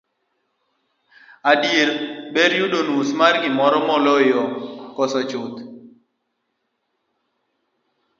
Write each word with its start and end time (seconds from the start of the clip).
adiera, 1.51 1.93
ber 2.33 2.51
yudo 2.59 2.79
nus 2.87 3.09
mar 3.19 3.33
gimoro 3.41 3.79
moloyo 3.87 4.41
koso 4.95 5.21
chuth 5.29 5.59